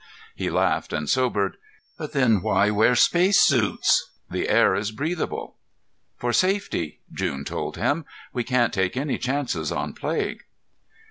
He 0.33 0.49
laughed 0.49 0.93
and 0.93 1.07
sobered. 1.07 1.57
"But 1.95 2.13
then 2.13 2.41
why 2.41 2.71
wear 2.71 2.95
spacesuits? 2.95 4.09
The 4.31 4.49
air 4.49 4.73
is 4.73 4.89
breathable." 4.91 5.57
"For 6.17 6.33
safety," 6.33 7.01
June 7.13 7.45
told 7.45 7.77
him. 7.77 8.05
"We 8.33 8.43
can't 8.43 8.73
take 8.73 8.97
any 8.97 9.19
chances 9.19 9.71
on 9.71 9.93
plague." 9.93 10.41